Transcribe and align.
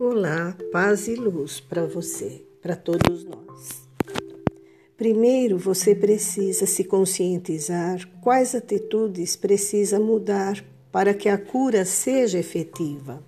Olá, 0.00 0.56
paz 0.70 1.08
e 1.08 1.16
luz 1.16 1.58
para 1.58 1.84
você, 1.84 2.40
para 2.62 2.76
todos 2.76 3.24
nós. 3.24 3.82
Primeiro, 4.96 5.58
você 5.58 5.92
precisa 5.92 6.66
se 6.66 6.84
conscientizar 6.84 8.08
quais 8.20 8.54
atitudes 8.54 9.34
precisa 9.34 9.98
mudar 9.98 10.64
para 10.92 11.12
que 11.12 11.28
a 11.28 11.36
cura 11.36 11.84
seja 11.84 12.38
efetiva. 12.38 13.20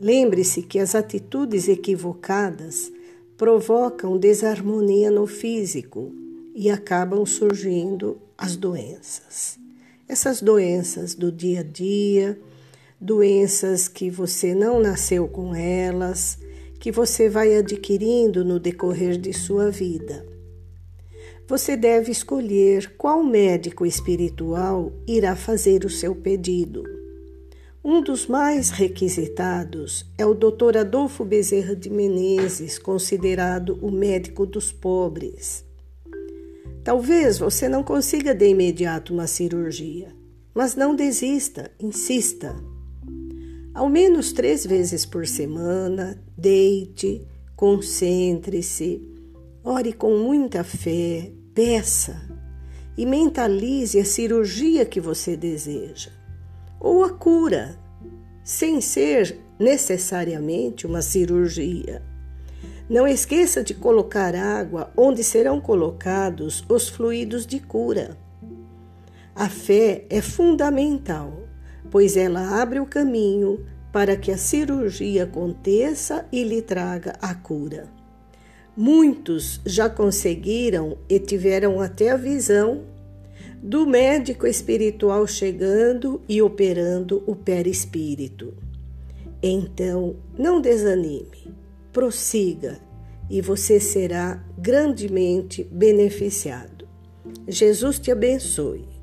Lembre-se 0.00 0.62
que 0.62 0.78
as 0.78 0.94
atitudes 0.94 1.66
equivocadas 1.66 2.92
provocam 3.36 4.16
desarmonia 4.16 5.10
no 5.10 5.26
físico 5.26 6.12
e 6.54 6.70
acabam 6.70 7.26
surgindo 7.26 8.20
as 8.38 8.54
doenças. 8.54 9.58
Essas 10.06 10.40
doenças 10.40 11.16
do 11.16 11.32
dia 11.32 11.58
a 11.58 11.64
dia, 11.64 12.38
doenças 13.02 13.88
que 13.88 14.08
você 14.08 14.54
não 14.54 14.80
nasceu 14.80 15.26
com 15.26 15.56
elas, 15.56 16.38
que 16.78 16.92
você 16.92 17.28
vai 17.28 17.56
adquirindo 17.56 18.44
no 18.44 18.60
decorrer 18.60 19.18
de 19.18 19.32
sua 19.32 19.72
vida. 19.72 20.24
Você 21.48 21.76
deve 21.76 22.12
escolher 22.12 22.94
qual 22.96 23.24
médico 23.24 23.84
espiritual 23.84 24.92
irá 25.04 25.34
fazer 25.34 25.84
o 25.84 25.90
seu 25.90 26.14
pedido. 26.14 26.84
Um 27.84 28.00
dos 28.00 28.28
mais 28.28 28.70
requisitados 28.70 30.06
é 30.16 30.24
o 30.24 30.32
Dr. 30.32 30.78
Adolfo 30.78 31.24
Bezerra 31.24 31.74
de 31.74 31.90
Menezes, 31.90 32.78
considerado 32.78 33.76
o 33.82 33.90
médico 33.90 34.46
dos 34.46 34.70
pobres. 34.70 35.64
Talvez 36.84 37.38
você 37.38 37.68
não 37.68 37.82
consiga 37.82 38.32
de 38.32 38.46
imediato 38.46 39.12
uma 39.12 39.26
cirurgia, 39.26 40.14
mas 40.54 40.76
não 40.76 40.94
desista, 40.94 41.72
insista. 41.80 42.54
Ao 43.74 43.88
menos 43.88 44.32
três 44.32 44.66
vezes 44.66 45.06
por 45.06 45.26
semana, 45.26 46.22
deite, 46.36 47.26
concentre-se, 47.56 49.00
ore 49.64 49.94
com 49.94 50.18
muita 50.18 50.62
fé, 50.62 51.32
peça 51.54 52.20
e 52.98 53.06
mentalize 53.06 53.98
a 53.98 54.04
cirurgia 54.04 54.84
que 54.84 55.00
você 55.00 55.38
deseja, 55.38 56.10
ou 56.78 57.02
a 57.02 57.10
cura, 57.10 57.78
sem 58.44 58.78
ser 58.82 59.38
necessariamente 59.58 60.86
uma 60.86 61.00
cirurgia. 61.00 62.02
Não 62.90 63.08
esqueça 63.08 63.64
de 63.64 63.72
colocar 63.72 64.34
água 64.34 64.92
onde 64.94 65.24
serão 65.24 65.58
colocados 65.62 66.62
os 66.68 66.90
fluidos 66.90 67.46
de 67.46 67.58
cura. 67.58 68.18
A 69.34 69.48
fé 69.48 70.04
é 70.10 70.20
fundamental 70.20 71.48
pois 71.92 72.16
ela 72.16 72.60
abre 72.62 72.80
o 72.80 72.86
caminho 72.86 73.66
para 73.92 74.16
que 74.16 74.32
a 74.32 74.38
cirurgia 74.38 75.24
aconteça 75.24 76.26
e 76.32 76.42
lhe 76.42 76.62
traga 76.62 77.12
a 77.20 77.34
cura. 77.34 77.84
Muitos 78.74 79.60
já 79.66 79.90
conseguiram 79.90 80.96
e 81.06 81.20
tiveram 81.20 81.82
até 81.82 82.10
a 82.10 82.16
visão 82.16 82.84
do 83.62 83.86
médico 83.86 84.46
espiritual 84.46 85.26
chegando 85.26 86.22
e 86.26 86.40
operando 86.40 87.22
o 87.26 87.36
perispírito. 87.36 88.54
Então, 89.42 90.16
não 90.38 90.62
desanime, 90.62 91.54
prossiga 91.92 92.80
e 93.28 93.42
você 93.42 93.78
será 93.78 94.42
grandemente 94.56 95.62
beneficiado. 95.70 96.88
Jesus 97.46 97.98
te 97.98 98.10
abençoe. 98.10 99.01